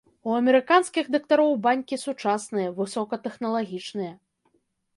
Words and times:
У 0.27 0.31
амерыканскіх 0.35 1.09
дактароў 1.15 1.51
банькі 1.67 2.01
сучасныя, 2.05 2.73
высокатэхналагічныя. 2.81 4.13